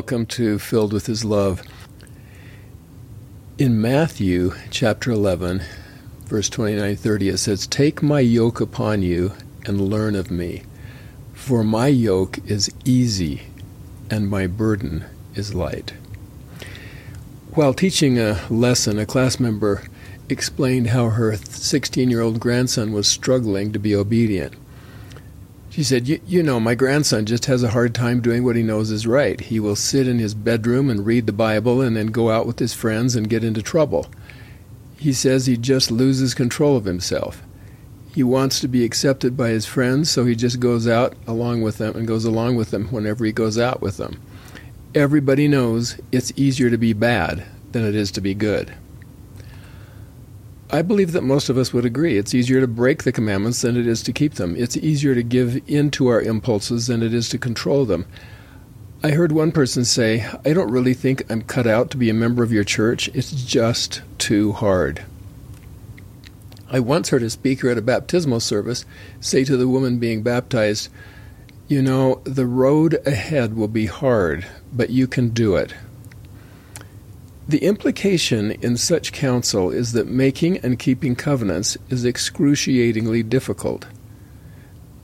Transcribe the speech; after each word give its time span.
Welcome 0.00 0.24
to 0.28 0.58
Filled 0.58 0.94
with 0.94 1.04
His 1.04 1.26
Love. 1.26 1.60
In 3.58 3.82
Matthew 3.82 4.54
chapter 4.70 5.10
11, 5.10 5.60
verse 6.24 6.48
29 6.48 6.96
30, 6.96 7.28
it 7.28 7.36
says, 7.36 7.66
Take 7.66 8.02
my 8.02 8.20
yoke 8.20 8.62
upon 8.62 9.02
you 9.02 9.34
and 9.66 9.90
learn 9.90 10.16
of 10.16 10.30
me, 10.30 10.62
for 11.34 11.62
my 11.62 11.88
yoke 11.88 12.38
is 12.46 12.70
easy 12.86 13.42
and 14.10 14.30
my 14.30 14.46
burden 14.46 15.04
is 15.34 15.54
light. 15.54 15.92
While 17.52 17.74
teaching 17.74 18.18
a 18.18 18.40
lesson, 18.48 18.98
a 18.98 19.04
class 19.04 19.38
member 19.38 19.82
explained 20.30 20.86
how 20.88 21.10
her 21.10 21.36
16 21.36 22.08
year 22.08 22.22
old 22.22 22.40
grandson 22.40 22.92
was 22.92 23.06
struggling 23.06 23.70
to 23.74 23.78
be 23.78 23.94
obedient. 23.94 24.54
She 25.80 25.84
said, 25.84 26.08
You 26.26 26.42
know, 26.42 26.60
my 26.60 26.74
grandson 26.74 27.24
just 27.24 27.46
has 27.46 27.62
a 27.62 27.70
hard 27.70 27.94
time 27.94 28.20
doing 28.20 28.44
what 28.44 28.54
he 28.54 28.62
knows 28.62 28.90
is 28.90 29.06
right. 29.06 29.40
He 29.40 29.58
will 29.58 29.74
sit 29.74 30.06
in 30.06 30.18
his 30.18 30.34
bedroom 30.34 30.90
and 30.90 31.06
read 31.06 31.24
the 31.24 31.32
Bible 31.32 31.80
and 31.80 31.96
then 31.96 32.08
go 32.08 32.28
out 32.28 32.46
with 32.46 32.58
his 32.58 32.74
friends 32.74 33.16
and 33.16 33.30
get 33.30 33.42
into 33.42 33.62
trouble. 33.62 34.06
He 34.98 35.14
says 35.14 35.46
he 35.46 35.56
just 35.56 35.90
loses 35.90 36.34
control 36.34 36.76
of 36.76 36.84
himself. 36.84 37.42
He 38.14 38.22
wants 38.22 38.60
to 38.60 38.68
be 38.68 38.84
accepted 38.84 39.38
by 39.38 39.48
his 39.48 39.64
friends, 39.64 40.10
so 40.10 40.26
he 40.26 40.34
just 40.34 40.60
goes 40.60 40.86
out 40.86 41.14
along 41.26 41.62
with 41.62 41.78
them 41.78 41.96
and 41.96 42.06
goes 42.06 42.26
along 42.26 42.56
with 42.56 42.72
them 42.72 42.88
whenever 42.88 43.24
he 43.24 43.32
goes 43.32 43.56
out 43.56 43.80
with 43.80 43.96
them. 43.96 44.20
Everybody 44.94 45.48
knows 45.48 45.98
it's 46.12 46.30
easier 46.36 46.68
to 46.68 46.76
be 46.76 46.92
bad 46.92 47.46
than 47.72 47.86
it 47.86 47.94
is 47.94 48.10
to 48.10 48.20
be 48.20 48.34
good. 48.34 48.74
I 50.72 50.82
believe 50.82 51.10
that 51.12 51.22
most 51.22 51.48
of 51.48 51.58
us 51.58 51.72
would 51.72 51.84
agree. 51.84 52.16
It's 52.16 52.32
easier 52.32 52.60
to 52.60 52.68
break 52.68 53.02
the 53.02 53.10
commandments 53.10 53.62
than 53.62 53.76
it 53.76 53.88
is 53.88 54.04
to 54.04 54.12
keep 54.12 54.34
them. 54.34 54.54
It's 54.56 54.76
easier 54.76 55.16
to 55.16 55.22
give 55.24 55.60
in 55.68 55.90
to 55.92 56.06
our 56.06 56.22
impulses 56.22 56.86
than 56.86 57.02
it 57.02 57.12
is 57.12 57.28
to 57.30 57.38
control 57.38 57.84
them. 57.84 58.06
I 59.02 59.10
heard 59.10 59.32
one 59.32 59.50
person 59.50 59.84
say, 59.84 60.28
I 60.44 60.52
don't 60.52 60.70
really 60.70 60.94
think 60.94 61.28
I'm 61.28 61.42
cut 61.42 61.66
out 61.66 61.90
to 61.90 61.96
be 61.96 62.08
a 62.08 62.14
member 62.14 62.44
of 62.44 62.52
your 62.52 62.62
church. 62.62 63.08
It's 63.14 63.32
just 63.32 64.02
too 64.18 64.52
hard. 64.52 65.02
I 66.70 66.78
once 66.78 67.08
heard 67.08 67.24
a 67.24 67.30
speaker 67.30 67.68
at 67.68 67.78
a 67.78 67.82
baptismal 67.82 68.38
service 68.38 68.84
say 69.18 69.42
to 69.44 69.56
the 69.56 69.66
woman 69.66 69.98
being 69.98 70.22
baptized, 70.22 70.88
You 71.66 71.82
know, 71.82 72.20
the 72.22 72.46
road 72.46 72.94
ahead 73.04 73.56
will 73.56 73.68
be 73.68 73.86
hard, 73.86 74.46
but 74.72 74.90
you 74.90 75.08
can 75.08 75.30
do 75.30 75.56
it. 75.56 75.74
The 77.50 77.64
implication 77.64 78.52
in 78.62 78.76
such 78.76 79.12
counsel 79.12 79.72
is 79.72 79.90
that 79.90 80.06
making 80.06 80.58
and 80.58 80.78
keeping 80.78 81.16
covenants 81.16 81.76
is 81.88 82.04
excruciatingly 82.04 83.24
difficult. 83.24 83.88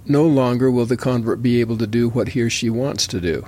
No 0.05 0.25
longer 0.25 0.71
will 0.71 0.87
the 0.87 0.97
convert 0.97 1.43
be 1.43 1.61
able 1.61 1.77
to 1.79 1.89
do 1.89 2.09
what 2.09 2.29
he 2.29 2.43
or 2.43 2.49
she 2.49 2.71
wants 2.71 3.09
to 3.09 3.21
do. 3.21 3.45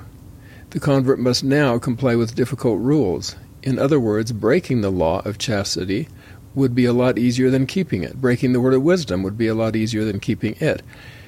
The 0.70 0.80
convert 0.80 1.20
must 1.20 1.44
now 1.44 1.78
comply 1.78 2.16
with 2.16 2.34
difficult 2.34 2.80
rules. 2.80 3.36
In 3.62 3.78
other 3.78 4.00
words, 4.00 4.32
breaking 4.32 4.80
the 4.80 4.90
law 4.90 5.22
of 5.24 5.38
chastity 5.38 6.08
would 6.56 6.74
be 6.74 6.84
a 6.84 6.92
lot 6.92 7.18
easier 7.18 7.50
than 7.50 7.66
keeping 7.66 8.02
it. 8.02 8.20
Breaking 8.20 8.52
the 8.52 8.60
word 8.60 8.74
of 8.74 8.82
wisdom 8.82 9.22
would 9.22 9.38
be 9.38 9.46
a 9.46 9.54
lot 9.54 9.76
easier 9.76 10.04
than 10.04 10.18
keeping 10.18 10.56
it. 10.58 10.82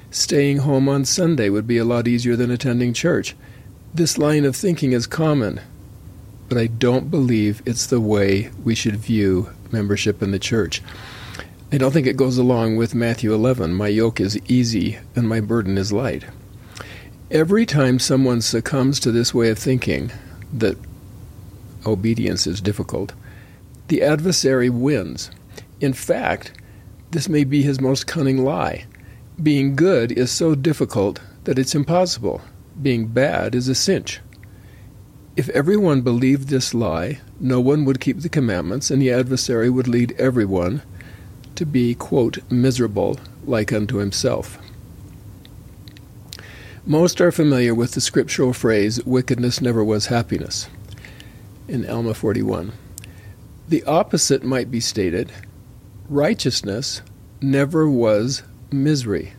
Staying 0.09 0.57
home 0.57 0.89
on 0.89 1.05
Sunday 1.05 1.47
would 1.47 1.67
be 1.67 1.77
a 1.77 1.85
lot 1.85 2.05
easier 2.05 2.35
than 2.35 2.51
attending 2.51 2.91
church. 2.91 3.33
This 3.93 4.17
line 4.17 4.43
of 4.43 4.57
thinking 4.57 4.91
is 4.91 5.07
common 5.07 5.61
but 6.51 6.59
I 6.59 6.67
don't 6.67 7.09
believe 7.09 7.63
it's 7.65 7.85
the 7.85 8.01
way 8.01 8.51
we 8.65 8.75
should 8.75 8.97
view 8.97 9.51
membership 9.71 10.21
in 10.21 10.31
the 10.31 10.37
church. 10.37 10.81
I 11.71 11.77
don't 11.77 11.93
think 11.93 12.07
it 12.07 12.17
goes 12.17 12.37
along 12.37 12.75
with 12.75 12.93
Matthew 12.93 13.33
11 13.33 13.73
my 13.73 13.87
yoke 13.87 14.19
is 14.19 14.37
easy 14.49 14.99
and 15.15 15.29
my 15.29 15.39
burden 15.39 15.77
is 15.77 15.93
light. 15.93 16.25
Every 17.31 17.65
time 17.65 17.99
someone 17.99 18.41
succumbs 18.41 18.99
to 18.99 19.13
this 19.13 19.33
way 19.33 19.49
of 19.49 19.59
thinking, 19.59 20.11
that 20.51 20.77
obedience 21.85 22.45
is 22.45 22.59
difficult, 22.59 23.13
the 23.87 24.01
adversary 24.01 24.69
wins. 24.69 25.31
In 25.79 25.93
fact, 25.93 26.51
this 27.11 27.29
may 27.29 27.45
be 27.45 27.61
his 27.61 27.79
most 27.79 28.07
cunning 28.07 28.43
lie. 28.43 28.87
Being 29.41 29.77
good 29.77 30.11
is 30.11 30.31
so 30.31 30.55
difficult 30.55 31.21
that 31.45 31.57
it's 31.57 31.75
impossible. 31.75 32.41
Being 32.81 33.07
bad 33.07 33.55
is 33.55 33.69
a 33.69 33.73
cinch. 33.73 34.19
If 35.37 35.47
everyone 35.49 36.01
believed 36.01 36.49
this 36.49 36.73
lie, 36.73 37.21
no 37.39 37.61
one 37.61 37.85
would 37.85 38.01
keep 38.01 38.19
the 38.19 38.29
commandments, 38.29 38.91
and 38.91 39.01
the 39.01 39.11
adversary 39.11 39.69
would 39.69 39.87
lead 39.87 40.13
everyone 40.17 40.81
to 41.55 41.65
be, 41.65 41.95
quote, 41.95 42.39
miserable 42.51 43.17
like 43.45 43.71
unto 43.71 43.97
himself. 43.97 44.57
Most 46.85 47.21
are 47.21 47.31
familiar 47.31 47.73
with 47.73 47.91
the 47.91 48.01
scriptural 48.01 48.51
phrase, 48.51 49.03
wickedness 49.05 49.61
never 49.61 49.83
was 49.83 50.07
happiness, 50.07 50.67
in 51.67 51.89
Alma 51.89 52.13
41. 52.13 52.73
The 53.69 53.83
opposite 53.83 54.43
might 54.43 54.69
be 54.69 54.81
stated, 54.81 55.31
righteousness 56.09 57.01
never 57.39 57.87
was 57.89 58.43
misery. 58.69 59.33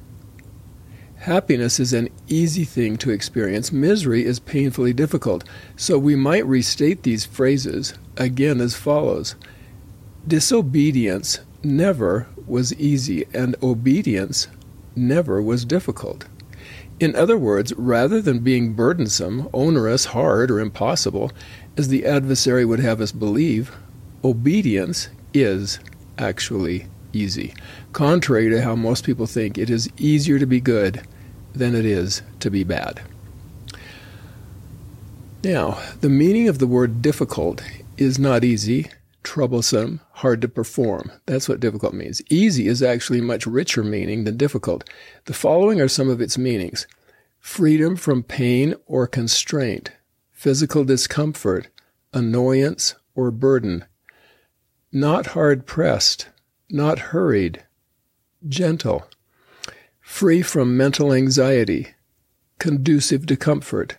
Happiness 1.22 1.78
is 1.78 1.92
an 1.92 2.08
easy 2.26 2.64
thing 2.64 2.96
to 2.96 3.12
experience. 3.12 3.70
Misery 3.70 4.24
is 4.24 4.40
painfully 4.40 4.92
difficult. 4.92 5.44
So 5.76 5.96
we 5.96 6.16
might 6.16 6.44
restate 6.44 7.04
these 7.04 7.24
phrases 7.24 7.94
again 8.16 8.60
as 8.60 8.74
follows 8.74 9.36
Disobedience 10.26 11.38
never 11.62 12.26
was 12.44 12.74
easy, 12.74 13.24
and 13.32 13.54
obedience 13.62 14.48
never 14.96 15.40
was 15.40 15.64
difficult. 15.64 16.24
In 16.98 17.14
other 17.14 17.38
words, 17.38 17.72
rather 17.76 18.20
than 18.20 18.40
being 18.40 18.72
burdensome, 18.72 19.48
onerous, 19.52 20.06
hard, 20.06 20.50
or 20.50 20.58
impossible, 20.58 21.30
as 21.76 21.86
the 21.86 22.04
adversary 22.04 22.64
would 22.64 22.80
have 22.80 23.00
us 23.00 23.12
believe, 23.12 23.70
obedience 24.24 25.08
is 25.32 25.78
actually 26.18 26.88
easy. 27.12 27.54
Contrary 27.92 28.48
to 28.50 28.62
how 28.62 28.74
most 28.74 29.04
people 29.04 29.26
think, 29.26 29.58
it 29.58 29.70
is 29.70 29.90
easier 29.96 30.38
to 30.38 30.46
be 30.46 30.60
good 30.60 31.02
than 31.54 31.74
it 31.74 31.84
is 31.84 32.22
to 32.40 32.50
be 32.50 32.64
bad. 32.64 33.02
Now, 35.44 35.78
the 36.00 36.08
meaning 36.08 36.48
of 36.48 36.58
the 36.58 36.66
word 36.66 37.02
difficult 37.02 37.62
is 37.96 38.18
not 38.18 38.44
easy, 38.44 38.90
troublesome, 39.22 40.00
hard 40.12 40.40
to 40.42 40.48
perform. 40.48 41.10
That's 41.26 41.48
what 41.48 41.60
difficult 41.60 41.94
means. 41.94 42.22
Easy 42.30 42.68
is 42.68 42.82
actually 42.82 43.20
much 43.20 43.46
richer 43.46 43.82
meaning 43.82 44.24
than 44.24 44.36
difficult. 44.36 44.88
The 45.24 45.34
following 45.34 45.80
are 45.80 45.88
some 45.88 46.08
of 46.08 46.20
its 46.20 46.38
meanings 46.38 46.86
freedom 47.40 47.96
from 47.96 48.22
pain 48.22 48.74
or 48.86 49.08
constraint, 49.08 49.90
physical 50.30 50.84
discomfort, 50.84 51.66
annoyance 52.12 52.94
or 53.16 53.32
burden, 53.32 53.84
not 54.92 55.28
hard 55.28 55.66
pressed, 55.66 56.28
not 56.72 56.98
hurried, 56.98 57.62
gentle, 58.48 59.06
free 60.00 60.42
from 60.42 60.76
mental 60.76 61.12
anxiety, 61.12 61.88
conducive 62.58 63.26
to 63.26 63.36
comfort, 63.36 63.98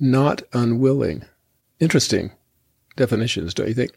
not 0.00 0.42
unwilling. 0.52 1.24
Interesting 1.78 2.32
definitions, 2.96 3.54
don't 3.54 3.68
you 3.68 3.74
think? 3.74 3.92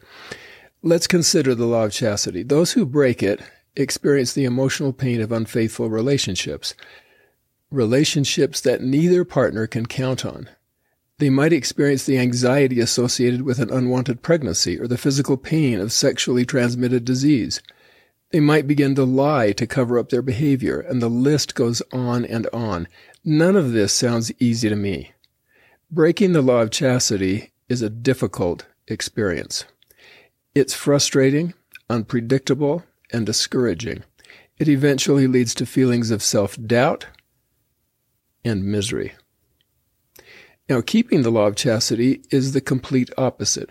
Let's 0.84 1.08
consider 1.08 1.56
the 1.56 1.66
law 1.66 1.86
of 1.86 1.92
chastity. 1.92 2.44
Those 2.44 2.74
who 2.74 2.86
break 2.86 3.24
it 3.24 3.42
experience 3.76 4.34
the 4.34 4.46
emotional 4.46 4.94
pain 4.94 5.20
of 5.22 5.32
unfaithful 5.32 5.90
relationships, 5.90 6.76
relationships 7.72 8.62
that 8.62 8.82
neither 8.82 9.26
partner 9.26 9.68
can 9.68 9.86
count 9.86 10.26
on. 10.26 10.50
They 11.20 11.30
might 11.32 11.52
experience 11.52 12.06
the 12.06 12.20
anxiety 12.20 12.80
associated 12.80 13.42
with 13.42 13.58
an 13.60 13.72
unwanted 13.72 14.22
pregnancy 14.22 14.80
or 14.80 14.88
the 14.88 15.00
physical 15.00 15.36
pain 15.36 15.80
of 15.80 15.92
sexually 15.92 16.46
transmitted 16.46 17.06
disease. 17.06 17.60
They 18.32 18.40
might 18.40 18.68
begin 18.68 18.96
to 18.96 19.06
lie 19.06 19.54
to 19.54 19.66
cover 19.66 19.98
up 19.98 20.10
their 20.10 20.22
behavior, 20.22 20.80
and 20.80 21.02
the 21.02 21.10
list 21.10 21.56
goes 21.56 21.82
on 21.94 22.26
and 22.26 22.48
on. 22.48 22.88
None 23.24 23.56
of 23.56 23.72
this 23.72 23.94
sounds 23.94 24.32
easy 24.40 24.70
to 24.70 24.76
me. 24.76 25.14
Breaking 25.90 26.34
the 26.34 26.42
law 26.42 26.62
of 26.62 26.72
chastity 26.72 27.52
is 27.70 27.82
a 27.82 27.90
difficult 27.90 28.66
experience. 28.88 29.64
It's 30.54 30.74
frustrating, 30.74 31.54
unpredictable, 31.90 32.84
and 33.14 33.26
discouraging. 33.26 34.04
It 34.58 34.68
eventually 34.68 35.28
leads 35.28 35.54
to 35.56 35.66
feelings 35.66 36.12
of 36.12 36.22
self 36.22 36.58
doubt 36.62 37.08
and 38.44 38.66
misery. 38.66 39.14
Now, 40.70 40.82
keeping 40.82 41.22
the 41.22 41.32
law 41.32 41.48
of 41.48 41.56
chastity 41.56 42.24
is 42.30 42.52
the 42.52 42.60
complete 42.60 43.10
opposite. 43.18 43.70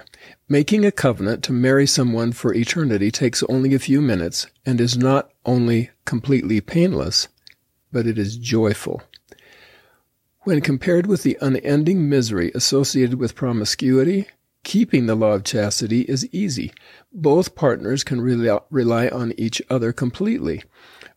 Making 0.48 0.86
a 0.86 0.90
covenant 0.90 1.44
to 1.44 1.52
marry 1.52 1.86
someone 1.86 2.32
for 2.32 2.54
eternity 2.54 3.10
takes 3.10 3.42
only 3.50 3.74
a 3.74 3.78
few 3.78 4.00
minutes 4.00 4.46
and 4.64 4.80
is 4.80 4.96
not 4.96 5.30
only 5.44 5.90
completely 6.06 6.62
painless, 6.62 7.28
but 7.92 8.06
it 8.06 8.18
is 8.18 8.38
joyful. 8.38 9.02
When 10.40 10.62
compared 10.62 11.06
with 11.06 11.22
the 11.22 11.36
unending 11.42 12.08
misery 12.08 12.50
associated 12.54 13.18
with 13.18 13.34
promiscuity, 13.34 14.28
keeping 14.64 15.04
the 15.04 15.14
law 15.14 15.32
of 15.32 15.44
chastity 15.44 16.02
is 16.02 16.26
easy. 16.32 16.72
Both 17.12 17.54
partners 17.54 18.04
can 18.04 18.22
rely 18.22 19.08
on 19.08 19.34
each 19.36 19.60
other 19.68 19.92
completely. 19.92 20.64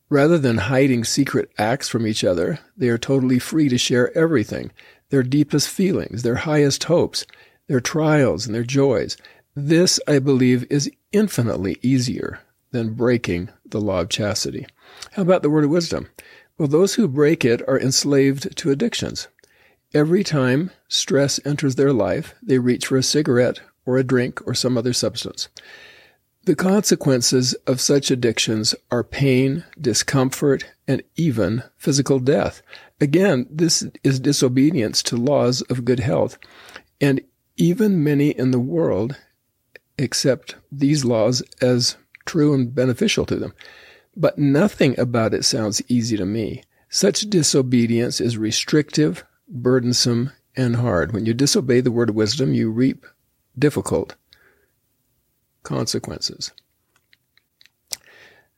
Rather 0.09 0.39
than 0.39 0.57
hiding 0.57 1.05
secret 1.05 1.51
acts 1.57 1.87
from 1.87 2.05
each 2.05 2.23
other, 2.23 2.59
they 2.75 2.89
are 2.89 2.97
totally 2.97 3.39
free 3.39 3.69
to 3.69 3.77
share 3.77 4.15
everything. 4.17 4.71
Their 5.09 5.23
deepest 5.23 5.69
feelings, 5.69 6.23
their 6.23 6.35
highest 6.35 6.85
hopes, 6.85 7.25
their 7.67 7.79
trials 7.79 8.45
and 8.45 8.55
their 8.55 8.63
joys. 8.63 9.17
This, 9.55 9.99
I 10.07 10.19
believe, 10.19 10.65
is 10.69 10.91
infinitely 11.11 11.77
easier 11.81 12.39
than 12.71 12.93
breaking 12.93 13.49
the 13.65 13.81
law 13.81 14.01
of 14.01 14.09
chastity. 14.09 14.65
How 15.13 15.23
about 15.23 15.41
the 15.41 15.49
word 15.49 15.63
of 15.63 15.69
wisdom? 15.69 16.09
Well, 16.57 16.67
those 16.67 16.95
who 16.95 17.07
break 17.07 17.45
it 17.45 17.61
are 17.67 17.79
enslaved 17.79 18.55
to 18.57 18.71
addictions. 18.71 19.27
Every 19.93 20.23
time 20.23 20.71
stress 20.87 21.39
enters 21.45 21.75
their 21.75 21.93
life, 21.93 22.35
they 22.43 22.59
reach 22.59 22.87
for 22.87 22.97
a 22.97 23.03
cigarette 23.03 23.61
or 23.85 23.97
a 23.97 24.03
drink 24.03 24.45
or 24.45 24.53
some 24.53 24.77
other 24.77 24.93
substance. 24.93 25.47
The 26.49 26.55
consequences 26.55 27.53
of 27.67 27.79
such 27.79 28.09
addictions 28.09 28.73
are 28.89 29.03
pain, 29.03 29.65
discomfort, 29.79 30.65
and 30.87 31.03
even 31.15 31.61
physical 31.77 32.17
death. 32.17 32.63
Again, 32.99 33.45
this 33.51 33.85
is 34.03 34.19
disobedience 34.19 35.03
to 35.03 35.15
laws 35.15 35.61
of 35.69 35.85
good 35.85 35.99
health. 35.99 36.39
And 36.99 37.21
even 37.55 38.03
many 38.03 38.31
in 38.31 38.49
the 38.49 38.59
world 38.59 39.15
accept 39.99 40.55
these 40.71 41.05
laws 41.05 41.43
as 41.61 41.97
true 42.25 42.55
and 42.55 42.73
beneficial 42.73 43.27
to 43.27 43.35
them. 43.35 43.53
But 44.17 44.39
nothing 44.39 44.99
about 44.99 45.35
it 45.35 45.45
sounds 45.45 45.83
easy 45.87 46.17
to 46.17 46.25
me. 46.25 46.63
Such 46.89 47.29
disobedience 47.29 48.19
is 48.19 48.39
restrictive, 48.39 49.23
burdensome, 49.47 50.31
and 50.57 50.77
hard. 50.77 51.11
When 51.11 51.27
you 51.27 51.35
disobey 51.35 51.81
the 51.81 51.91
word 51.91 52.09
of 52.09 52.15
wisdom, 52.15 52.55
you 52.55 52.71
reap 52.71 53.05
difficult 53.55 54.15
consequences. 55.63 56.51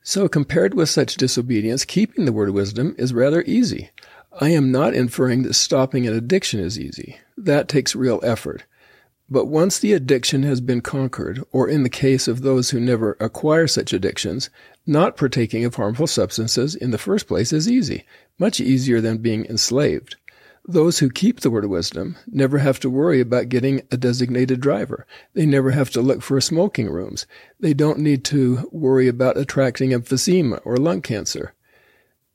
So, 0.02 0.28
compared 0.28 0.74
with 0.74 0.88
such 0.88 1.16
disobedience, 1.16 1.84
keeping 1.84 2.24
the 2.24 2.32
word 2.32 2.50
wisdom 2.50 2.94
is 2.98 3.14
rather 3.14 3.42
easy. 3.46 3.90
I 4.40 4.48
am 4.48 4.72
not 4.72 4.94
inferring 4.94 5.42
that 5.42 5.54
stopping 5.54 6.06
an 6.06 6.14
addiction 6.14 6.58
is 6.58 6.78
easy. 6.78 7.18
That 7.36 7.68
takes 7.68 7.94
real 7.94 8.18
effort. 8.22 8.64
But 9.30 9.46
once 9.46 9.78
the 9.78 9.92
addiction 9.92 10.42
has 10.42 10.60
been 10.60 10.80
conquered, 10.80 11.42
or 11.52 11.68
in 11.68 11.84
the 11.84 11.88
case 11.88 12.28
of 12.28 12.42
those 12.42 12.70
who 12.70 12.80
never 12.80 13.16
acquire 13.20 13.66
such 13.66 13.92
addictions, 13.92 14.50
not 14.86 15.16
partaking 15.16 15.64
of 15.64 15.76
harmful 15.76 16.06
substances 16.06 16.74
in 16.74 16.90
the 16.90 16.98
first 16.98 17.28
place 17.28 17.52
is 17.52 17.70
easy, 17.70 18.04
much 18.38 18.60
easier 18.60 19.00
than 19.00 19.18
being 19.18 19.46
enslaved. 19.46 20.16
Those 20.64 21.00
who 21.00 21.10
keep 21.10 21.40
the 21.40 21.50
word 21.50 21.64
of 21.64 21.70
wisdom 21.70 22.16
never 22.26 22.58
have 22.58 22.78
to 22.80 22.90
worry 22.90 23.20
about 23.20 23.48
getting 23.48 23.82
a 23.90 23.96
designated 23.96 24.60
driver. 24.60 25.06
They 25.34 25.44
never 25.44 25.72
have 25.72 25.90
to 25.90 26.00
look 26.00 26.22
for 26.22 26.40
smoking 26.40 26.88
rooms. 26.88 27.26
They 27.58 27.74
don't 27.74 27.98
need 27.98 28.24
to 28.26 28.68
worry 28.70 29.08
about 29.08 29.36
attracting 29.36 29.90
emphysema 29.90 30.60
or 30.64 30.76
lung 30.76 31.02
cancer. 31.02 31.54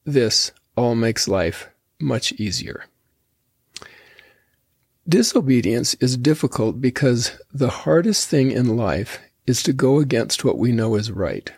This 0.05 0.51
all 0.75 0.93
makes 0.93 1.27
life 1.27 1.69
much 1.99 2.33
easier. 2.33 2.85
Disobedience 5.07 5.93
is 5.95 6.17
difficult 6.17 6.81
because 6.81 7.39
the 7.53 7.69
hardest 7.69 8.27
thing 8.27 8.51
in 8.51 8.75
life 8.75 9.19
is 9.45 9.63
to 9.63 9.71
go 9.71 9.99
against 9.99 10.43
what 10.43 10.57
we 10.57 10.73
know 10.73 10.95
is 10.95 11.11
right. 11.11 11.53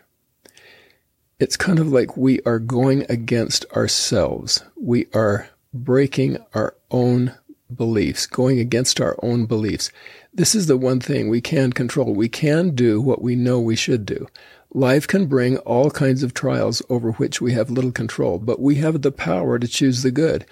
It's 1.40 1.56
kind 1.56 1.80
of 1.80 1.88
like 1.88 2.16
we 2.16 2.40
are 2.42 2.60
going 2.60 3.06
against 3.08 3.64
ourselves. 3.72 4.62
We 4.76 5.06
are 5.12 5.48
breaking 5.72 6.38
our 6.54 6.74
own 6.90 7.34
beliefs, 7.74 8.26
going 8.26 8.58
against 8.58 9.00
our 9.00 9.16
own 9.22 9.46
beliefs. 9.46 9.90
This 10.32 10.54
is 10.54 10.66
the 10.66 10.76
one 10.76 11.00
thing 11.00 11.28
we 11.28 11.40
can 11.40 11.72
control. 11.72 12.14
We 12.14 12.28
can 12.28 12.74
do 12.74 13.00
what 13.00 13.22
we 13.22 13.36
know 13.36 13.60
we 13.60 13.76
should 13.76 14.04
do. 14.04 14.26
Life 14.72 15.06
can 15.06 15.26
bring 15.26 15.58
all 15.58 15.90
kinds 15.90 16.22
of 16.22 16.34
trials 16.34 16.82
over 16.88 17.12
which 17.12 17.40
we 17.40 17.52
have 17.52 17.70
little 17.70 17.92
control, 17.92 18.38
but 18.38 18.60
we 18.60 18.76
have 18.76 19.02
the 19.02 19.12
power 19.12 19.58
to 19.58 19.66
choose 19.66 20.02
the 20.02 20.10
good. 20.10 20.46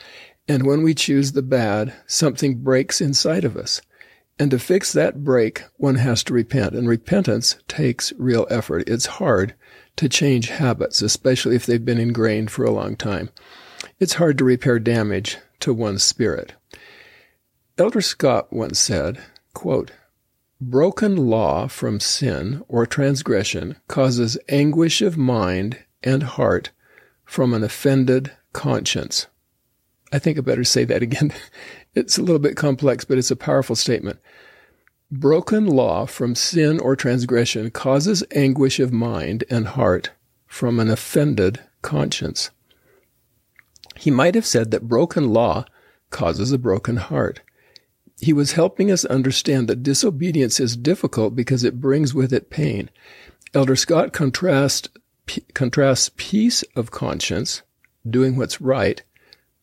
And 0.49 0.67
when 0.67 0.83
we 0.83 0.95
choose 0.95 1.33
the 1.33 1.43
bad, 1.43 1.95
something 2.07 2.57
breaks 2.57 3.01
inside 3.01 3.45
of 3.45 3.57
us. 3.57 3.81
And 4.41 4.51
to 4.53 4.59
fix 4.59 4.93
that 4.93 5.25
break, 5.25 5.65
one 5.77 5.97
has 5.97 6.23
to 6.25 6.33
repent. 6.33 6.75
And 6.75 6.89
repentance 6.89 7.57
takes 7.67 8.13
real 8.19 8.47
effort. 8.51 8.89
It's 8.89 9.07
hard 9.07 9.55
to 9.97 10.09
change 10.09 10.49
habits, 10.49 11.03
especially 11.03 11.57
if 11.57 11.67
they've 11.67 11.85
been 11.85 11.99
ingrained 11.99 12.51
for 12.51 12.65
a 12.65 12.71
long 12.71 12.97
time 12.97 13.31
it's 14.01 14.15
hard 14.15 14.39
to 14.39 14.45
repair 14.45 14.79
damage 14.79 15.39
to 15.61 15.73
one's 15.75 16.05
spirit. 16.05 16.55
Elder 17.77 18.01
Scott 18.01 18.53
once 18.53 18.79
said, 18.79 19.21
quote, 19.55 19.93
Broken 20.61 21.17
law 21.17 21.69
from 21.69 22.01
sin 22.01 22.65
or 22.69 22.87
transgression 22.87 23.77
causes 23.87 24.37
anguish 24.49 25.01
of 25.01 25.17
mind 25.17 25.79
and 26.03 26.25
heart 26.25 26.71
from 27.25 27.55
an 27.55 27.63
offended 27.63 28.33
conscience. 28.53 29.27
I 30.13 30.19
think 30.19 30.39
I 30.39 30.41
better 30.41 30.65
say 30.65 30.85
that 30.85 31.03
again. 31.03 31.33
it's 31.95 32.19
a 32.19 32.23
little 32.23 32.41
bit 32.41 32.57
complex, 32.57 33.05
but 33.05 33.19
it's 33.19 33.31
a 33.31 33.37
powerful 33.37 33.77
statement. 33.77 34.19
Broken 35.11 35.67
law 35.67 36.07
from 36.07 36.35
sin 36.35 36.81
or 36.81 36.97
transgression 36.97 37.71
causes 37.71 38.25
anguish 38.35 38.81
of 38.81 38.93
mind 38.93 39.45
and 39.49 39.69
heart 39.69 40.11
from 40.47 40.81
an 40.81 40.91
offended 40.91 41.61
conscience. 41.83 42.51
He 43.99 44.13
might 44.13 44.37
have 44.37 44.47
said 44.47 44.71
that 44.71 44.87
broken 44.87 45.31
law 45.31 45.65
causes 46.11 46.53
a 46.53 46.59
broken 46.59 46.97
heart. 46.97 47.41
He 48.21 48.33
was 48.33 48.53
helping 48.53 48.93
us 48.93 49.05
understand 49.05 49.69
that 49.69 49.83
disobedience 49.83 50.61
is 50.61 50.77
difficult 50.77 51.35
because 51.35 51.65
it 51.65 51.81
brings 51.81 52.15
with 52.15 52.33
it 52.33 52.49
pain. 52.49 52.91
Elder 53.55 53.75
Scott 53.75 54.13
contrast, 54.13 54.91
p- 55.27 55.43
contrasts 55.53 56.13
peace 56.17 56.63
of 56.77 56.93
conscience, 56.93 57.63
doing 58.09 58.37
what's 58.37 58.61
right, 58.61 59.03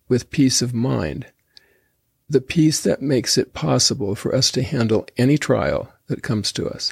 with 0.09 0.31
peace 0.31 0.61
of 0.61 0.73
mind. 0.73 1.27
The 2.29 2.41
peace 2.41 2.81
that 2.81 3.01
makes 3.01 3.37
it 3.37 3.53
possible 3.53 4.15
for 4.15 4.35
us 4.35 4.51
to 4.51 4.63
handle 4.63 5.07
any 5.17 5.37
trial 5.37 5.93
that 6.07 6.23
comes 6.23 6.51
to 6.53 6.67
us. 6.67 6.91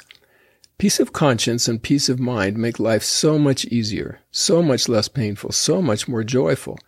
Peace 0.78 0.98
of 0.98 1.12
conscience 1.12 1.68
and 1.68 1.82
peace 1.82 2.08
of 2.08 2.18
mind 2.18 2.56
make 2.56 2.80
life 2.80 3.02
so 3.02 3.38
much 3.38 3.66
easier, 3.66 4.20
so 4.32 4.62
much 4.62 4.88
less 4.88 5.08
painful, 5.08 5.52
so 5.52 5.82
much 5.82 6.08
more 6.08 6.24
joyful. 6.24 6.78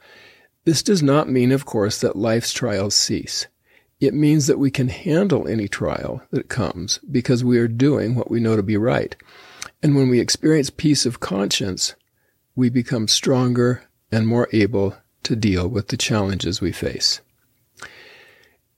This 0.66 0.82
does 0.82 1.00
not 1.00 1.30
mean, 1.30 1.52
of 1.52 1.64
course, 1.64 2.00
that 2.00 2.16
life's 2.16 2.52
trials 2.52 2.96
cease. 2.96 3.46
It 4.00 4.14
means 4.14 4.48
that 4.48 4.58
we 4.58 4.70
can 4.72 4.88
handle 4.88 5.46
any 5.46 5.68
trial 5.68 6.20
that 6.32 6.48
comes 6.48 6.98
because 7.10 7.44
we 7.44 7.56
are 7.58 7.68
doing 7.68 8.16
what 8.16 8.32
we 8.32 8.40
know 8.40 8.56
to 8.56 8.64
be 8.64 8.76
right. 8.76 9.14
And 9.80 9.94
when 9.94 10.08
we 10.08 10.18
experience 10.18 10.68
peace 10.68 11.06
of 11.06 11.20
conscience, 11.20 11.94
we 12.56 12.68
become 12.68 13.06
stronger 13.06 13.84
and 14.10 14.26
more 14.26 14.48
able 14.52 14.96
to 15.22 15.36
deal 15.36 15.68
with 15.68 15.86
the 15.88 15.96
challenges 15.96 16.60
we 16.60 16.72
face. 16.72 17.20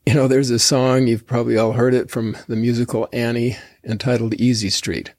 You 0.04 0.12
know, 0.12 0.28
there's 0.28 0.50
a 0.50 0.58
song, 0.58 1.06
you've 1.06 1.26
probably 1.26 1.56
all 1.56 1.72
heard 1.72 1.94
it 1.94 2.10
from 2.10 2.36
the 2.48 2.56
musical 2.56 3.08
Annie 3.14 3.56
entitled 3.82 4.34
Easy 4.34 4.68
Street. 4.68 5.14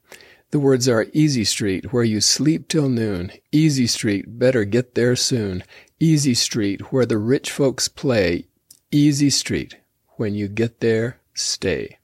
The 0.52 0.60
words 0.60 0.88
are 0.88 1.06
Easy 1.12 1.44
Street, 1.44 1.92
where 1.92 2.04
you 2.04 2.20
sleep 2.20 2.68
till 2.68 2.88
noon. 2.88 3.32
Easy 3.50 3.88
Street, 3.88 4.38
better 4.38 4.64
get 4.64 4.94
there 4.94 5.16
soon. 5.16 5.64
Easy 6.02 6.32
Street, 6.32 6.90
where 6.90 7.04
the 7.04 7.18
rich 7.18 7.50
folks 7.50 7.86
play. 7.86 8.46
Easy 8.90 9.28
Street, 9.28 9.76
when 10.16 10.34
you 10.34 10.48
get 10.48 10.80
there, 10.80 11.20
stay. 11.34 11.98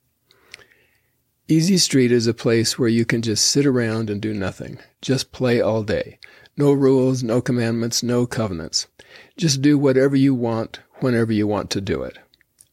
Easy 1.48 1.78
Street 1.78 2.12
is 2.12 2.26
a 2.26 2.34
place 2.34 2.78
where 2.78 2.90
you 2.90 3.06
can 3.06 3.22
just 3.22 3.46
sit 3.46 3.64
around 3.64 4.10
and 4.10 4.20
do 4.20 4.34
nothing. 4.34 4.78
Just 5.00 5.32
play 5.32 5.62
all 5.62 5.82
day. 5.82 6.18
No 6.58 6.74
rules, 6.74 7.22
no 7.22 7.40
commandments, 7.40 8.02
no 8.02 8.26
covenants. 8.26 8.86
Just 9.38 9.62
do 9.62 9.78
whatever 9.78 10.14
you 10.14 10.34
want, 10.34 10.80
whenever 10.96 11.32
you 11.32 11.46
want 11.46 11.70
to 11.70 11.80
do 11.80 12.02
it. 12.02 12.18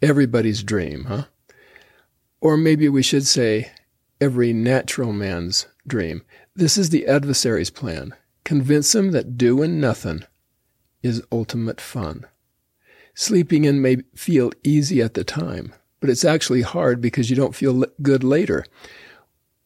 Everybody's 0.02 0.62
dream, 0.62 1.06
huh? 1.06 1.24
Or 2.42 2.58
maybe 2.58 2.90
we 2.90 3.02
should 3.02 3.26
say, 3.26 3.72
every 4.20 4.52
natural 4.52 5.14
man's 5.14 5.68
dream. 5.88 6.24
This 6.54 6.78
is 6.78 6.90
the 6.90 7.08
adversary's 7.08 7.70
plan. 7.70 8.14
Convince 8.44 8.94
him 8.94 9.12
that 9.12 9.38
doing 9.38 9.80
nothing 9.80 10.26
is 11.04 11.22
ultimate 11.32 11.80
fun. 11.80 12.26
Sleeping 13.14 13.66
in 13.66 13.82
may 13.82 13.98
feel 14.16 14.52
easy 14.64 15.02
at 15.02 15.14
the 15.14 15.24
time, 15.24 15.74
but 16.00 16.10
it's 16.10 16.26
actually 16.26 16.64
hard 16.64 17.00
because 17.00 17.30
you 17.30 17.36
don't 17.36 17.56
feel 17.56 17.86
good 18.02 18.24
later. 18.24 18.66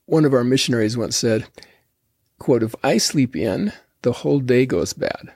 One 0.06 0.26
of 0.26 0.34
our 0.34 0.44
missionaries 0.44 0.98
once 0.98 1.16
said, 1.16 1.48
quote, 2.40 2.64
if 2.64 2.76
I 2.84 2.98
sleep 2.98 3.36
in, 3.36 3.72
the 4.02 4.12
whole 4.12 4.40
day 4.40 4.66
goes 4.66 4.94
bad. 4.94 5.32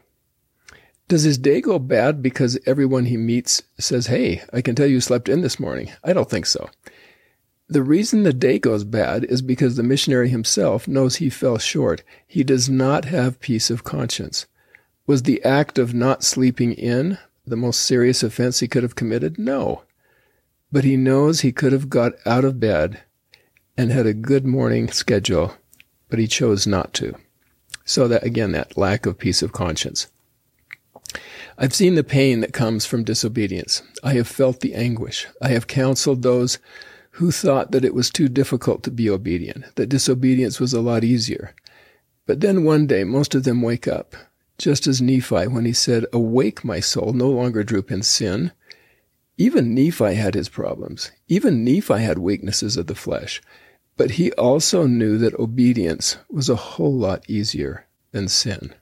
Does 1.08 1.24
his 1.24 1.38
day 1.38 1.60
go 1.60 1.78
bad 1.78 2.22
because 2.22 2.58
everyone 2.66 3.06
he 3.06 3.18
meets 3.18 3.62
says, 3.78 4.08
Hey, 4.08 4.44
I 4.54 4.62
can 4.62 4.76
tell 4.76 4.88
you 4.88 5.02
slept 5.02 5.28
in 5.28 5.42
this 5.42 5.60
morning? 5.60 5.92
I 6.06 6.14
don't 6.14 6.30
think 6.30 6.46
so. 6.46 6.70
The 7.68 7.84
reason 7.84 8.24
the 8.24 8.34
day 8.34 8.60
goes 8.60 8.84
bad 8.84 9.26
is 9.26 9.42
because 9.42 9.76
the 9.76 9.84
missionary 9.84 10.30
himself 10.30 10.88
knows 10.88 11.16
he 11.16 11.30
fell 11.30 11.58
short. 11.58 12.04
He 12.28 12.44
does 12.44 12.70
not 12.70 13.06
have 13.06 13.40
peace 13.40 13.70
of 13.70 13.84
conscience. 13.84 14.46
Was 15.08 15.24
the 15.24 15.44
act 15.44 15.78
of 15.78 15.94
not 15.94 16.24
sleeping 16.24 16.74
in 16.74 17.18
the 17.46 17.56
most 17.56 17.82
serious 17.82 18.24
offense 18.24 18.60
he 18.60 18.68
could 18.68 18.84
have 18.84 18.96
committed? 18.96 19.40
No. 19.40 19.84
But 20.72 20.84
he 20.84 20.96
knows 20.96 21.42
he 21.42 21.52
could 21.52 21.74
have 21.74 21.90
got 21.90 22.14
out 22.26 22.46
of 22.46 22.60
bed 22.60 23.02
and 23.78 23.92
had 23.92 24.06
a 24.06 24.14
good 24.14 24.46
morning 24.46 24.90
schedule, 24.90 25.56
but 26.10 26.20
he 26.20 26.28
chose 26.28 26.68
not 26.68 26.94
to. 26.96 27.16
So 27.84 28.08
that 28.08 28.24
again, 28.24 28.52
that 28.52 28.78
lack 28.78 29.06
of 29.06 29.18
peace 29.18 29.42
of 29.42 29.52
conscience. 29.52 30.08
I've 31.58 31.74
seen 31.74 31.96
the 31.96 32.04
pain 32.04 32.40
that 32.40 32.54
comes 32.54 32.86
from 32.86 33.04
disobedience. 33.04 33.84
I 34.04 34.14
have 34.14 34.28
felt 34.28 34.62
the 34.62 34.74
anguish. 34.74 35.28
I 35.42 35.50
have 35.50 35.68
counseled 35.68 36.22
those 36.22 36.58
who 37.12 37.32
thought 37.32 37.72
that 37.72 37.84
it 37.84 37.94
was 37.94 38.10
too 38.10 38.30
difficult 38.30 38.84
to 38.84 38.92
be 38.92 39.10
obedient, 39.10 39.76
that 39.76 39.90
disobedience 39.90 40.60
was 40.60 40.74
a 40.74 40.82
lot 40.82 41.04
easier. 41.04 41.54
But 42.26 42.40
then 42.40 42.64
one 42.64 42.88
day, 42.88 43.04
most 43.04 43.36
of 43.36 43.44
them 43.44 43.62
wake 43.62 43.88
up, 43.88 44.16
just 44.62 44.88
as 44.88 45.02
Nephi, 45.02 45.48
when 45.48 45.66
he 45.66 45.74
said, 45.74 46.06
Awake, 46.14 46.64
my 46.64 46.80
soul, 46.80 47.14
no 47.14 47.30
longer 47.30 47.64
droop 47.64 47.92
in 47.92 48.02
sin. 48.02 48.52
Even 49.38 49.74
Nephi 49.74 50.14
had 50.14 50.36
his 50.36 50.50
problems. 50.50 51.12
Even 51.28 51.64
Nephi 51.64 52.00
had 52.00 52.20
weaknesses 52.20 52.78
of 52.78 52.88
the 52.88 52.96
flesh. 52.96 53.42
But 53.98 54.12
he 54.12 54.32
also 54.34 54.88
knew 54.88 55.18
that 55.18 55.34
obedience 55.36 56.18
was 56.30 56.50
a 56.50 56.56
whole 56.56 56.96
lot 56.96 57.30
easier 57.30 57.88
than 58.12 58.28
sin. 58.28 58.74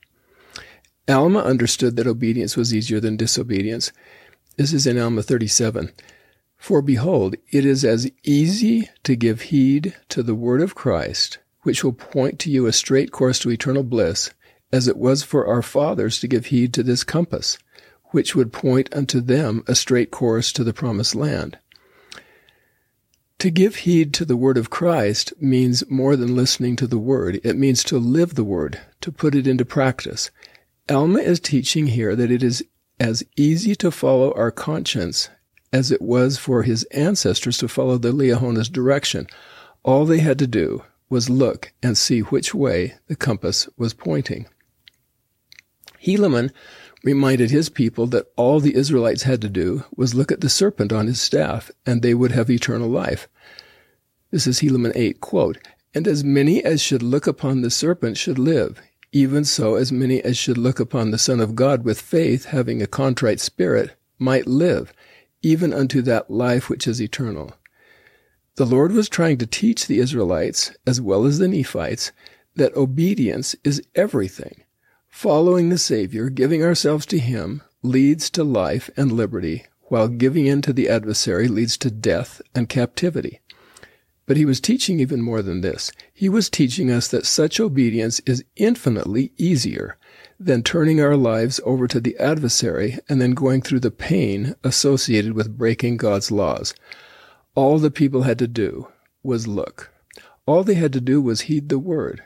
Alma 1.08 1.40
understood 1.40 1.96
that 1.96 2.08
obedience 2.08 2.56
was 2.56 2.74
easier 2.74 3.00
than 3.00 3.18
disobedience. 3.18 3.92
This 4.58 4.74
is 4.74 4.86
in 4.86 5.00
Alma 5.00 5.24
37. 5.24 5.92
For 6.58 6.82
behold, 6.82 7.36
it 7.52 7.66
is 7.66 7.86
as 7.86 8.12
easy 8.24 8.90
to 9.04 9.16
give 9.16 9.44
heed 9.44 9.96
to 10.10 10.22
the 10.22 10.36
word 10.36 10.62
of 10.62 10.76
Christ, 10.76 11.40
which 11.62 11.84
will 11.84 11.94
point 11.94 12.38
to 12.40 12.52
you 12.52 12.66
a 12.66 12.74
straight 12.74 13.12
course 13.12 13.40
to 13.40 13.50
eternal 13.50 13.84
bliss, 13.84 14.32
as 14.72 14.88
it 14.88 14.98
was 14.98 15.24
for 15.24 15.48
our 15.48 15.62
fathers 15.62 16.20
to 16.20 16.28
give 16.28 16.48
heed 16.48 16.74
to 16.74 16.84
this 16.84 17.04
compass, 17.04 17.58
which 18.12 18.36
would 18.36 18.54
point 18.54 18.94
unto 18.94 19.22
them 19.22 19.64
a 19.68 19.76
straight 19.76 20.12
course 20.12 20.52
to 20.54 20.64
the 20.64 20.74
promised 20.74 21.16
land. 21.16 21.58
To 23.40 23.50
give 23.50 23.78
heed 23.78 24.14
to 24.16 24.26
the 24.26 24.36
word 24.36 24.58
of 24.58 24.70
Christ 24.70 25.34
means 25.40 25.90
more 25.90 26.18
than 26.18 26.36
listening 26.36 26.76
to 26.76 26.88
the 26.88 27.00
word. 27.00 27.40
It 27.44 27.56
means 27.56 27.86
to 27.86 27.98
live 27.98 28.36
the 28.36 28.44
word, 28.44 28.82
to 29.00 29.14
put 29.14 29.34
it 29.34 29.48
into 29.48 29.64
practice. 29.64 30.30
Alma 30.90 31.20
is 31.20 31.40
teaching 31.40 31.88
here 31.88 32.16
that 32.18 32.32
it 32.32 32.44
is 32.44 32.64
as 33.00 33.24
easy 33.38 33.76
to 33.76 33.92
follow 33.92 34.34
our 34.34 34.52
conscience 34.52 35.30
as 35.72 35.92
it 35.92 36.02
was 36.02 36.38
for 36.38 36.64
his 36.64 36.84
ancestors 36.86 37.58
to 37.60 37.68
follow 37.68 37.98
the 37.98 38.12
Liahona's 38.12 38.70
direction. 38.70 39.28
All 39.84 40.06
they 40.06 40.20
had 40.20 40.40
to 40.40 40.48
do 40.48 40.84
was 41.10 41.30
look 41.30 41.72
and 41.82 41.98
see 41.98 42.20
which 42.20 42.54
way 42.54 42.96
the 43.08 43.16
compass 43.16 43.70
was 43.78 43.94
pointing. 43.94 44.48
Helaman 46.04 46.52
reminded 47.04 47.52
his 47.52 47.70
people 47.70 48.08
that 48.08 48.28
all 48.36 48.60
the 48.60 48.76
Israelites 48.76 49.24
had 49.24 49.42
to 49.42 49.50
do 49.50 49.84
was 49.96 50.16
look 50.16 50.32
at 50.32 50.42
the 50.42 50.50
serpent 50.50 50.92
on 50.92 51.08
his 51.08 51.22
staff, 51.22 51.72
and 51.86 52.02
they 52.02 52.14
would 52.14 52.32
have 52.32 52.50
eternal 52.50 52.90
life. 52.90 53.28
This 54.32 54.48
is 54.48 54.60
Helaman 54.60 54.92
8, 54.96 55.22
quote, 55.22 55.58
And 55.94 56.08
as 56.08 56.24
many 56.24 56.64
as 56.64 56.82
should 56.82 57.02
look 57.02 57.28
upon 57.28 57.62
the 57.62 57.72
serpent 57.72 58.18
should 58.18 58.38
live, 58.38 58.82
even 59.12 59.44
so 59.44 59.76
as 59.76 59.92
many 59.92 60.22
as 60.22 60.38
should 60.38 60.58
look 60.58 60.80
upon 60.80 61.12
the 61.12 61.18
Son 61.18 61.40
of 61.40 61.56
God 61.56 61.84
with 61.84 62.00
faith, 62.00 62.46
having 62.46 62.82
a 62.82 62.88
contrite 62.88 63.40
spirit, 63.40 63.96
might 64.20 64.46
live 64.46 64.94
even 65.42 65.74
unto 65.74 66.02
that 66.02 66.30
life 66.30 66.70
which 66.70 66.88
is 66.88 67.02
eternal. 67.02 67.54
The 68.56 68.66
Lord 68.66 68.92
was 68.92 69.08
trying 69.08 69.38
to 69.38 69.48
teach 69.48 69.88
the 69.88 70.00
Israelites, 70.00 70.72
as 70.86 71.00
well 71.00 71.26
as 71.26 71.40
the 71.40 71.48
Nephites, 71.48 72.12
that 72.56 72.76
obedience 72.76 73.56
is 73.64 73.82
everything. 73.96 74.64
Following 75.10 75.70
the 75.70 75.78
Savior, 75.78 76.30
giving 76.30 76.64
ourselves 76.64 77.06
to 77.08 77.20
Him, 77.20 77.62
leads 77.84 78.30
to 78.30 78.44
life 78.44 78.90
and 78.96 79.12
liberty, 79.12 79.66
while 79.84 80.08
giving 80.08 80.46
in 80.46 80.62
to 80.62 80.72
the 80.72 80.88
adversary 80.88 81.48
leads 81.48 81.78
to 81.78 81.92
death 81.92 82.42
and 82.56 82.70
captivity. 82.70 83.42
But 84.26 84.38
he 84.38 84.46
was 84.46 84.62
teaching 84.62 85.00
even 85.00 85.22
more 85.22 85.42
than 85.42 85.62
this. 85.62 85.92
He 86.14 86.30
was 86.30 86.50
teaching 86.50 86.92
us 86.92 87.08
that 87.08 87.26
such 87.26 87.60
obedience 87.60 88.20
is 88.28 88.46
infinitely 88.56 89.32
easier 89.38 89.98
than 90.40 90.62
turning 90.62 91.02
our 91.02 91.18
lives 91.18 91.60
over 91.66 91.88
to 91.88 92.00
the 92.00 92.16
adversary 92.18 93.00
and 93.10 93.20
then 93.20 93.32
going 93.32 93.64
through 93.64 93.80
the 93.80 93.92
pain 93.92 94.56
associated 94.64 95.34
with 95.34 95.58
breaking 95.58 95.98
God's 95.98 96.30
laws. 96.30 96.76
All 97.56 97.80
the 97.80 97.90
people 97.90 98.22
had 98.22 98.38
to 98.40 98.48
do 98.48 98.88
was 99.24 99.48
look. 99.48 99.92
All 100.46 100.64
they 100.64 100.76
had 100.76 100.94
to 100.94 101.02
do 101.02 101.20
was 101.20 101.42
heed 101.42 101.70
the 101.70 101.80
word. 101.80 102.24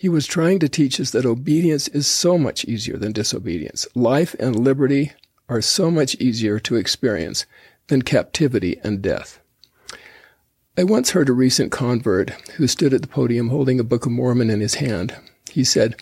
He 0.00 0.08
was 0.08 0.26
trying 0.26 0.60
to 0.60 0.68
teach 0.70 0.98
us 0.98 1.10
that 1.10 1.26
obedience 1.26 1.86
is 1.88 2.06
so 2.06 2.38
much 2.38 2.64
easier 2.64 2.96
than 2.96 3.12
disobedience. 3.12 3.86
Life 3.94 4.34
and 4.40 4.58
liberty 4.58 5.12
are 5.46 5.60
so 5.60 5.90
much 5.90 6.14
easier 6.14 6.58
to 6.60 6.76
experience 6.76 7.44
than 7.88 8.00
captivity 8.00 8.80
and 8.82 9.02
death. 9.02 9.40
I 10.78 10.84
once 10.84 11.10
heard 11.10 11.28
a 11.28 11.34
recent 11.34 11.70
convert 11.70 12.30
who 12.52 12.66
stood 12.66 12.94
at 12.94 13.02
the 13.02 13.08
podium 13.08 13.50
holding 13.50 13.78
a 13.78 13.84
Book 13.84 14.06
of 14.06 14.12
Mormon 14.12 14.48
in 14.48 14.62
his 14.62 14.76
hand. 14.76 15.14
He 15.50 15.64
said, 15.64 15.96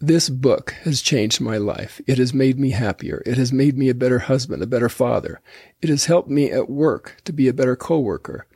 this 0.00 0.30
book 0.30 0.70
has 0.84 1.02
changed 1.02 1.38
my 1.38 1.58
life. 1.58 2.00
It 2.06 2.16
has 2.16 2.32
made 2.32 2.58
me 2.58 2.70
happier. 2.70 3.22
It 3.26 3.36
has 3.36 3.52
made 3.52 3.76
me 3.76 3.90
a 3.90 3.94
better 3.94 4.20
husband, 4.20 4.62
a 4.62 4.66
better 4.66 4.88
father. 4.88 5.42
It 5.82 5.90
has 5.90 6.06
helped 6.06 6.30
me 6.30 6.50
at 6.50 6.70
work 6.70 7.16
to 7.26 7.34
be 7.34 7.46
a 7.46 7.52
better 7.52 7.76
coworker. 7.76 8.46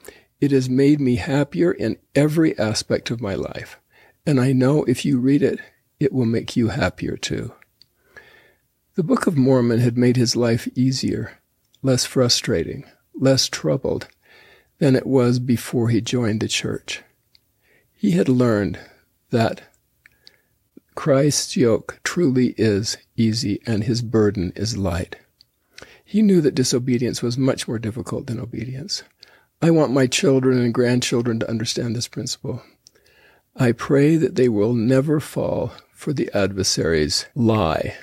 It 0.40 0.50
has 0.50 0.70
made 0.70 0.98
me 0.98 1.16
happier 1.16 1.72
in 1.72 1.98
every 2.14 2.58
aspect 2.58 3.10
of 3.10 3.20
my 3.20 3.34
life. 3.34 3.78
And 4.24 4.40
I 4.40 4.52
know 4.52 4.84
if 4.84 5.04
you 5.04 5.18
read 5.18 5.42
it, 5.42 5.58
it 5.98 6.12
will 6.12 6.26
make 6.26 6.56
you 6.56 6.68
happier 6.68 7.16
too. 7.16 7.52
The 8.94 9.02
Book 9.02 9.26
of 9.26 9.36
Mormon 9.36 9.80
had 9.80 9.96
made 9.96 10.16
his 10.16 10.36
life 10.36 10.68
easier, 10.74 11.38
less 11.82 12.04
frustrating, 12.04 12.84
less 13.14 13.48
troubled 13.48 14.08
than 14.78 14.94
it 14.94 15.06
was 15.06 15.38
before 15.38 15.88
he 15.88 16.00
joined 16.00 16.40
the 16.40 16.48
church. 16.48 17.02
He 17.94 18.12
had 18.12 18.28
learned 18.28 18.78
that 19.30 19.62
Christ's 20.94 21.56
yoke 21.56 22.00
truly 22.04 22.54
is 22.58 22.98
easy 23.16 23.60
and 23.66 23.84
his 23.84 24.02
burden 24.02 24.52
is 24.54 24.76
light. 24.76 25.16
He 26.04 26.20
knew 26.20 26.40
that 26.42 26.54
disobedience 26.54 27.22
was 27.22 27.38
much 27.38 27.66
more 27.66 27.78
difficult 27.78 28.26
than 28.26 28.38
obedience. 28.38 29.02
I 29.62 29.70
want 29.70 29.92
my 29.92 30.06
children 30.06 30.58
and 30.58 30.74
grandchildren 30.74 31.38
to 31.40 31.48
understand 31.48 31.96
this 31.96 32.08
principle. 32.08 32.62
I 33.56 33.72
pray 33.72 34.16
that 34.16 34.34
they 34.34 34.48
will 34.48 34.74
never 34.74 35.20
fall 35.20 35.72
for 35.92 36.12
the 36.12 36.30
adversary's 36.34 37.26
lie 37.34 37.96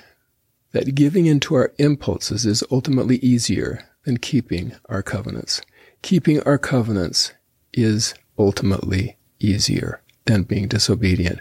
that 0.72 0.94
giving 0.94 1.26
in 1.26 1.40
to 1.40 1.54
our 1.56 1.72
impulses 1.78 2.46
is 2.46 2.64
ultimately 2.70 3.16
easier 3.16 3.88
than 4.04 4.16
keeping 4.18 4.74
our 4.88 5.02
covenants. 5.02 5.60
Keeping 6.02 6.40
our 6.42 6.58
covenants 6.58 7.32
is 7.72 8.14
ultimately 8.38 9.16
easier 9.38 10.00
than 10.26 10.44
being 10.44 10.68
disobedient. 10.68 11.40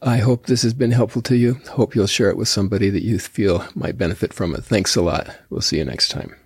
I 0.00 0.18
hope 0.18 0.46
this 0.46 0.62
has 0.62 0.74
been 0.74 0.92
helpful 0.92 1.22
to 1.22 1.36
you. 1.36 1.54
Hope 1.70 1.94
you'll 1.94 2.06
share 2.06 2.30
it 2.30 2.36
with 2.36 2.48
somebody 2.48 2.90
that 2.90 3.02
you 3.02 3.18
feel 3.18 3.66
might 3.74 3.98
benefit 3.98 4.32
from 4.32 4.54
it. 4.54 4.64
Thanks 4.64 4.94
a 4.94 5.02
lot. 5.02 5.36
We'll 5.50 5.60
see 5.60 5.78
you 5.78 5.84
next 5.84 6.10
time. 6.10 6.36